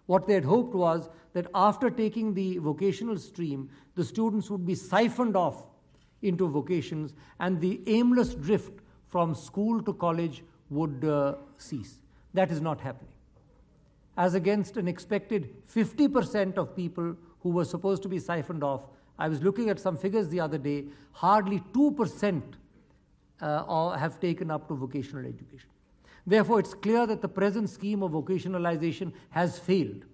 [0.07, 4.75] What they had hoped was that after taking the vocational stream, the students would be
[4.75, 5.64] siphoned off
[6.22, 11.98] into vocations and the aimless drift from school to college would uh, cease.
[12.35, 13.12] That is not happening.
[14.16, 18.87] As against an expected 50% of people who were supposed to be siphoned off,
[19.19, 22.43] I was looking at some figures the other day, hardly 2%
[23.41, 25.69] uh, have taken up to vocational education.
[26.27, 30.05] Therefore, it's clear that the present scheme of vocationalization has failed.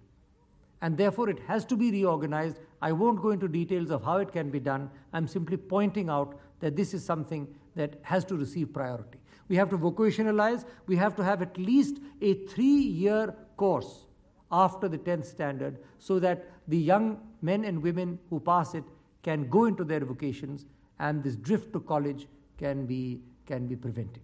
[0.80, 2.58] And therefore, it has to be reorganized.
[2.80, 4.90] I won't go into details of how it can be done.
[5.12, 9.18] I'm simply pointing out that this is something that has to receive priority.
[9.48, 14.06] We have to vocationalize, we have to have at least a three year course
[14.50, 18.84] after the 10th standard so that the young men and women who pass it
[19.22, 20.66] can go into their vocations
[20.98, 22.26] and this drift to college
[22.58, 24.22] can be, can be prevented.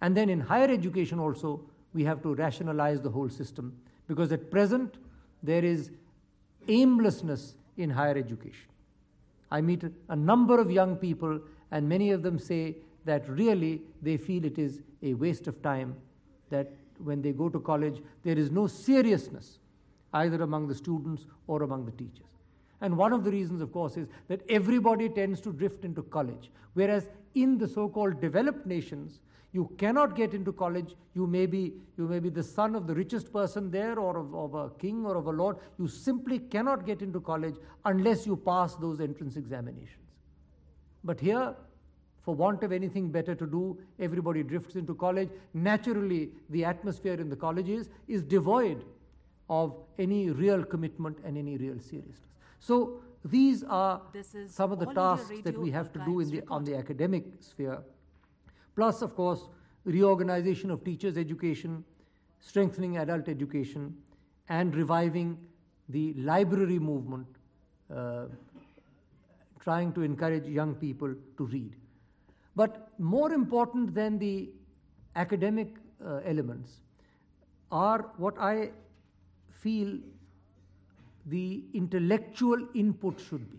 [0.00, 1.60] And then in higher education also,
[1.94, 4.96] we have to rationalize the whole system because at present
[5.42, 5.90] there is
[6.68, 8.68] aimlessness in higher education.
[9.50, 14.18] I meet a number of young people, and many of them say that really they
[14.18, 15.96] feel it is a waste of time,
[16.50, 16.70] that
[17.02, 19.58] when they go to college, there is no seriousness
[20.12, 22.26] either among the students or among the teachers.
[22.80, 26.50] And one of the reasons, of course, is that everybody tends to drift into college,
[26.74, 29.20] whereas in the so called developed nations,
[29.52, 30.94] you cannot get into college.
[31.14, 34.34] You may be, you may be the son of the richest person there or of,
[34.34, 35.56] of a king or of a lord.
[35.78, 40.04] You simply cannot get into college unless you pass those entrance examinations.
[41.02, 41.54] But here,
[42.22, 45.30] for want of anything better to do, everybody drifts into college.
[45.54, 48.84] Naturally, the atmosphere in the colleges is devoid
[49.48, 52.20] of any real commitment and any real seriousness.
[52.60, 54.00] So, these are
[54.46, 57.82] some of the tasks that we have to do in the, on the academic sphere.
[58.76, 59.48] Plus, of course,
[59.84, 61.84] reorganization of teachers' education,
[62.38, 63.96] strengthening adult education,
[64.48, 65.36] and reviving
[65.88, 67.26] the library movement,
[67.94, 68.26] uh,
[69.60, 71.74] trying to encourage young people to read.
[72.54, 74.50] But more important than the
[75.16, 76.80] academic uh, elements
[77.70, 78.70] are what I
[79.62, 79.98] feel
[81.26, 83.58] the intellectual input should be.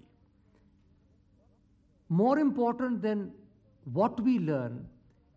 [2.10, 3.32] More important than
[3.94, 4.88] what we learn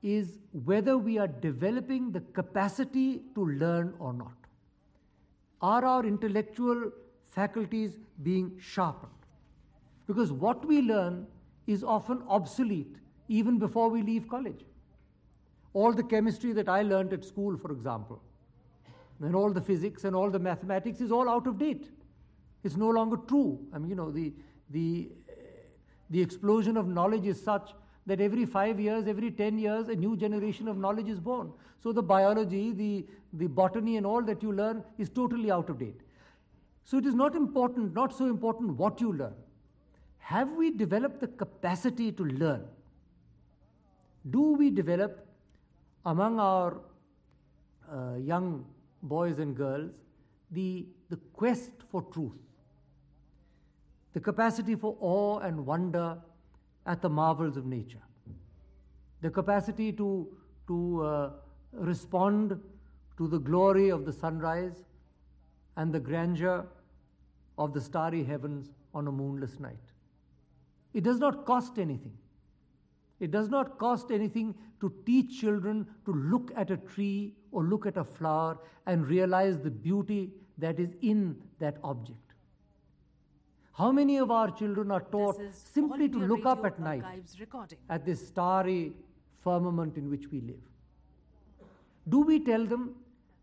[0.02, 4.32] is whether we are developing the capacity to learn or not.
[5.60, 6.90] Are our intellectual
[7.30, 9.12] faculties being sharpened?
[10.06, 11.26] Because what we learn
[11.66, 12.96] is often obsolete
[13.28, 14.64] even before we leave college.
[15.74, 18.20] All the chemistry that I learned at school, for example,
[19.22, 21.90] and all the physics and all the mathematics is all out of date.
[22.64, 23.58] It's no longer true.
[23.72, 24.32] I mean, you know, the,
[24.70, 25.08] the,
[26.10, 27.70] the explosion of knowledge is such
[28.06, 31.52] that every five years, every 10 years, a new generation of knowledge is born.
[31.82, 35.78] So the biology, the, the botany, and all that you learn is totally out of
[35.78, 36.00] date.
[36.84, 39.34] So it is not important, not so important what you learn.
[40.18, 42.64] Have we developed the capacity to learn?
[44.30, 45.26] Do we develop
[46.04, 46.80] among our
[47.92, 48.64] uh, young
[49.02, 49.90] boys and girls
[50.50, 52.38] the, the quest for truth,
[54.12, 56.18] the capacity for awe and wonder
[56.86, 58.02] at the marvels of nature,
[59.22, 60.28] the capacity to,
[60.66, 61.30] to uh,
[61.72, 62.60] respond
[63.16, 64.84] to the glory of the sunrise
[65.76, 66.66] and the grandeur
[67.56, 69.76] of the starry heavens on a moonless night.
[70.92, 72.12] It does not cost anything.
[73.20, 77.86] It does not cost anything to teach children to look at a tree or look
[77.86, 82.18] at a flower and realize the beauty that is in that object.
[83.74, 87.04] How many of our children are taught simply to look up at night
[87.40, 87.78] recording.
[87.88, 88.92] at this starry
[89.42, 90.60] firmament in which we live?
[92.08, 92.96] Do we tell them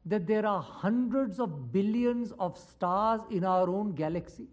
[0.05, 4.47] that there are hundreds of billions of stars in our own galaxy?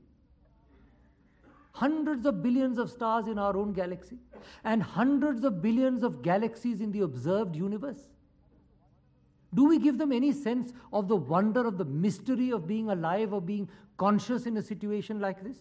[1.73, 4.17] Hundreds of billions of stars in our own galaxy,
[4.65, 8.09] and hundreds of billions of galaxies in the observed universe.
[9.57, 13.33] Do we give them any sense of the wonder of the mystery of being alive
[13.33, 15.57] or being conscious in a situation like this?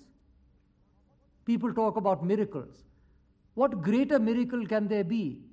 [1.46, 2.84] People talk about miracles.
[3.54, 5.44] What greater miracle can there be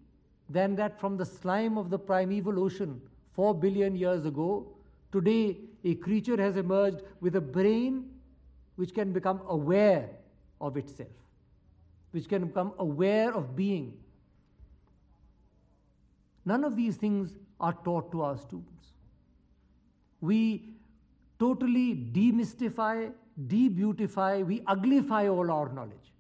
[0.51, 3.01] than that from the slime of the primeval ocean
[3.33, 4.67] four billion years ago,
[5.13, 8.11] today a creature has emerged with a brain
[8.75, 10.11] which can become aware
[10.61, 11.15] of itself,
[12.11, 13.97] which can become aware of being.
[16.45, 18.89] None of these things are taught to our students.
[20.21, 20.75] We
[21.39, 23.13] totally demystify,
[23.47, 26.13] debeautify, we uglify all our knowledge.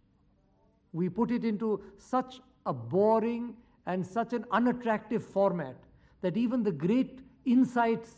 [0.92, 3.54] We put it into such a boring
[3.86, 5.76] and such an unattractive format
[6.20, 8.16] that even the great insights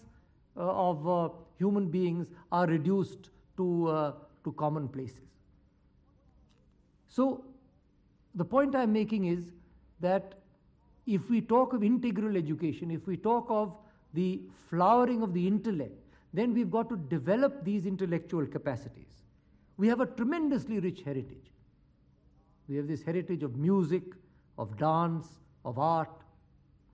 [0.56, 4.12] uh, of uh, human beings are reduced to, uh,
[4.44, 5.30] to commonplaces.
[7.08, 7.44] So,
[8.34, 9.52] the point I'm making is
[10.00, 10.34] that
[11.06, 13.76] if we talk of integral education, if we talk of
[14.14, 14.40] the
[14.70, 15.92] flowering of the intellect,
[16.32, 19.22] then we've got to develop these intellectual capacities.
[19.76, 21.52] We have a tremendously rich heritage.
[22.68, 24.02] We have this heritage of music,
[24.58, 25.28] of dance,
[25.64, 26.10] of art.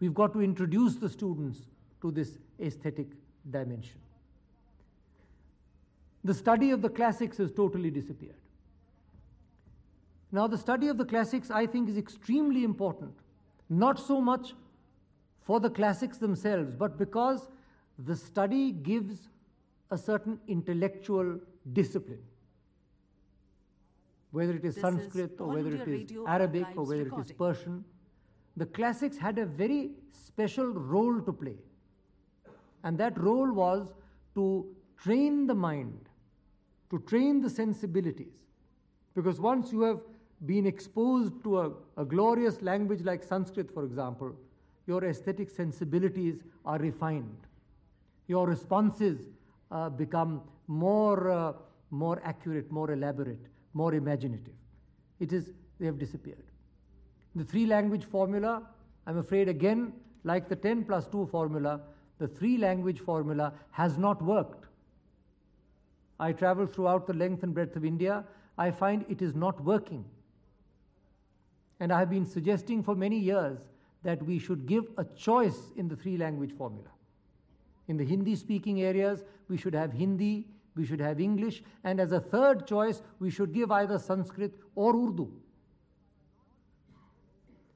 [0.01, 1.61] We've got to introduce the students
[2.03, 3.07] to this aesthetic
[3.51, 4.01] dimension.
[6.25, 8.35] The study of the classics has totally disappeared.
[10.33, 13.15] Now, the study of the classics, I think, is extremely important,
[13.71, 14.55] not so much
[15.41, 17.49] for the classics themselves, but because
[17.99, 19.29] the study gives
[19.91, 21.39] a certain intellectual
[21.73, 22.23] discipline.
[24.33, 27.33] Whether it is This is Sanskrit or whether it is Arabic or whether it is.
[27.33, 27.85] Persian,
[28.57, 31.57] the classics had a very special role to play.
[32.85, 33.89] And that role was
[34.35, 34.67] to
[34.97, 36.09] train the mind,
[36.91, 38.33] to train the sensibilities.
[39.15, 40.01] Because once you have
[40.47, 44.35] been exposed to a, a glorious language like Sanskrit, for example,
[44.87, 47.37] your aesthetic sensibilities are refined.
[48.27, 49.29] Your responses
[49.71, 51.53] uh, become more, uh,
[51.91, 54.55] more accurate, more elaborate, more imaginative.
[55.19, 56.45] It is, they have disappeared.
[57.35, 58.63] The three language formula,
[59.07, 59.93] I'm afraid, again,
[60.25, 61.81] like the 10 plus 2 formula,
[62.19, 64.67] the three language formula has not worked.
[66.19, 68.25] I travel throughout the length and breadth of India.
[68.59, 70.05] I find it is not working.
[71.81, 73.59] And I have been suggesting for many years
[74.03, 76.89] that we should give a choice in the three language formula.
[77.89, 82.13] In the Hindi speaking areas, we should have Hindi, we should have English, and as
[82.13, 85.31] a third choice, we should give either Sanskrit or Urdu.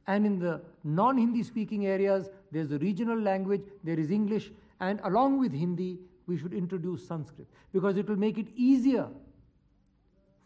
[0.06, 5.00] And in the non Hindi speaking areas, there's a regional language, there is English, and
[5.04, 9.08] along with Hindi, we should introduce Sanskrit because it will make it easier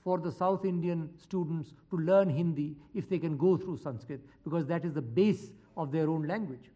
[0.09, 4.67] for the South Indian students to learn Hindi if they can go through Sanskrit because
[4.69, 6.71] that is the base of their own language.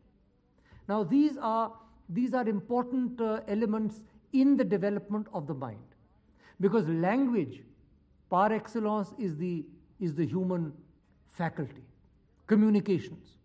[0.87, 1.73] Now, these are,
[2.11, 4.03] these are important uh, elements
[4.35, 5.95] in the development of the mind
[6.61, 7.63] because language,
[8.29, 9.65] par excellence, is the,
[9.99, 10.71] is the human
[11.31, 11.87] faculty.
[12.47, 13.39] Communications.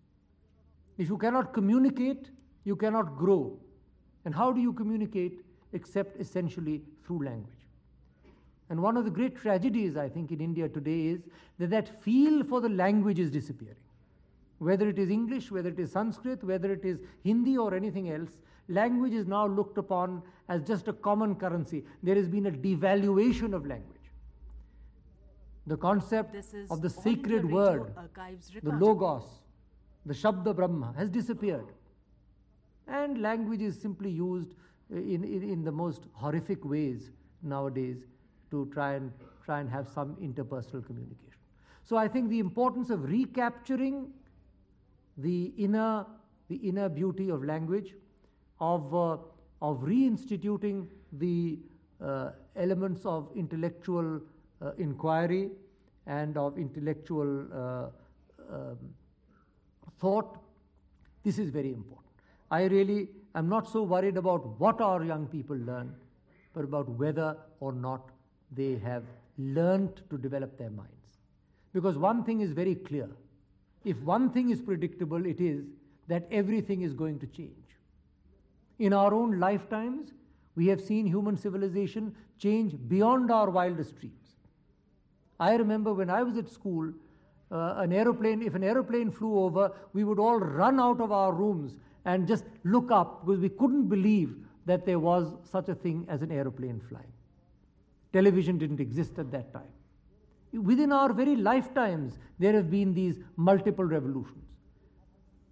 [0.98, 2.32] If you cannot communicate,
[2.66, 3.58] you cannot grow.
[4.26, 7.57] And how do you communicate except essentially through language?
[8.70, 11.22] And one of the great tragedies, I think, in India today is
[11.58, 13.76] that that feel for the language is disappearing.
[14.60, 18.38] Whether it is English, whether it is Sanskrit, whether it is Hindi or anything else,
[18.68, 21.86] language is now looked upon as just a common currency.
[22.04, 23.94] There has been a devaluation of language.
[25.68, 26.36] The concept
[26.70, 27.94] of the sacred Radio word,
[28.64, 29.26] the logos,
[30.06, 31.68] the Shabda Brahma has disappeared.
[32.88, 34.56] And language is simply used
[34.90, 37.12] in, in, in the most horrific ways
[37.44, 37.98] nowadays
[38.52, 39.12] to try and,
[39.46, 41.34] try and have some interpersonal communication.
[41.84, 44.08] So I think the importance of recapturing
[45.18, 46.06] the inner,
[46.50, 47.96] the inner beauty of language,
[48.60, 49.18] of, uh,
[49.62, 51.60] of reinstituting the
[52.02, 54.22] uh, elements of intellectual
[54.62, 55.50] uh, inquiry
[56.06, 57.88] and of intellectual uh,
[58.54, 58.78] um,
[60.00, 60.38] thought,
[61.24, 62.06] this is very important.
[62.50, 65.94] I really am not so worried about what our young people learn,
[66.54, 68.10] but about whether or not
[68.52, 69.04] they have
[69.38, 70.92] learned to develop their minds.
[71.74, 73.10] Because one thing is very clear
[73.84, 75.64] if one thing is predictable, it is
[76.08, 77.68] that everything is going to change.
[78.80, 80.12] In our own lifetimes,
[80.56, 84.36] we have seen human civilization change beyond our wildest dreams.
[85.40, 86.92] I remember when I was at school,
[87.52, 91.32] uh, an aeroplane, if an aeroplane flew over, we would all run out of our
[91.32, 91.76] rooms
[92.06, 94.36] and just look up because we couldn't believe
[94.66, 97.14] that there was such a thing as an aeroplane flying.
[98.14, 99.72] Television didn't exist at that time.
[100.54, 104.46] Within our very lifetimes, there have been these multiple revolutions.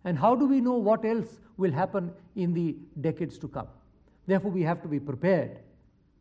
[0.03, 3.67] And how do we know what else will happen in the decades to come?
[4.27, 5.59] Therefore, we have to be prepared.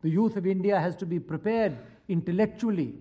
[0.01, 1.77] The youth of India has to be prepared
[2.07, 2.95] intellectually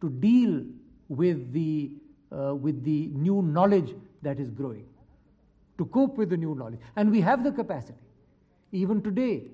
[0.00, 0.64] to deal
[1.08, 1.90] with the,
[2.30, 4.86] uh, with the new knowledge that is growing,
[5.78, 6.80] to cope with the new knowledge.
[6.96, 7.98] And we have the capacity.
[8.72, 9.44] Even today,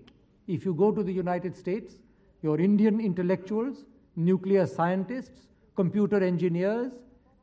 [0.47, 1.95] if you go to the United States,
[2.43, 3.84] your Indian intellectuals,
[4.16, 6.93] nuclear scientists, computer engineers,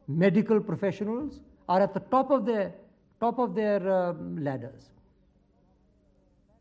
[0.07, 2.73] medical professionals are at the top of their,
[3.19, 4.89] top of their um, ladders.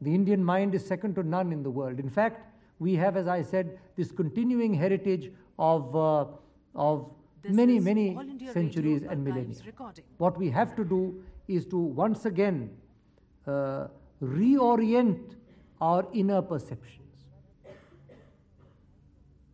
[0.01, 1.99] The Indian mind is second to none in the world.
[1.99, 2.45] In fact,
[2.79, 6.27] we have, as I said, this continuing heritage of, uh,
[6.75, 7.11] of
[7.43, 8.17] This many, many
[8.53, 9.57] centuries and millennia.
[9.67, 10.05] recording.
[10.19, 12.71] What we have to do is to once again
[13.47, 13.89] uh,
[14.23, 15.35] reorient
[15.81, 17.08] our inner perceptions.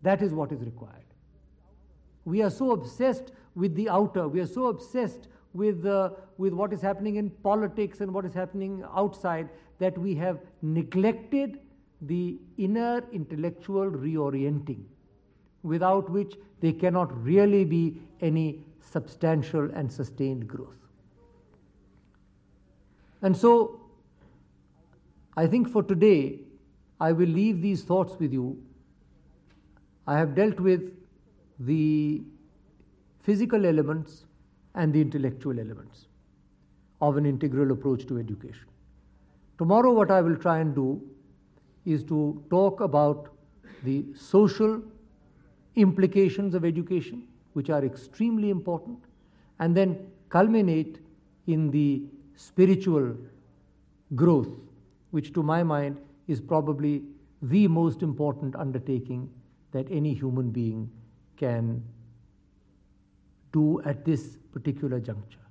[0.04, 1.10] That is what is required.
[2.24, 6.72] We are so obsessed with the outer, we are so obsessed with, uh, with what
[6.72, 9.48] is happening in politics and what is happening outside
[9.78, 11.60] that we have neglected
[12.02, 14.84] the inner intellectual reorienting,
[15.62, 20.76] without which there cannot really be any substantial and sustained growth.
[23.22, 23.80] And so,
[25.36, 26.40] I think for today,
[27.00, 28.62] I will leave these thoughts with you.
[30.06, 30.92] I have dealt with
[31.58, 32.22] the
[33.22, 34.26] physical elements
[34.74, 36.06] and the intellectual elements
[37.00, 38.66] of an integral approach to education.
[39.56, 41.00] Tomorrow, what I will try and do
[41.84, 43.28] is to talk about
[43.84, 44.82] the social
[45.76, 48.98] implications of education, which are extremely important,
[49.60, 50.98] and then culminate
[51.46, 52.02] in the
[52.34, 53.16] spiritual
[54.14, 54.48] growth,
[55.12, 57.02] which to my mind is probably
[57.42, 59.30] the most important undertaking
[59.74, 60.88] that any human being
[61.36, 61.82] can
[63.52, 65.43] do at this particular juncture.